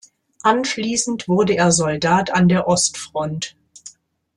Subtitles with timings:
[0.41, 3.55] Anschließend wurde er Soldat an der Ostfront.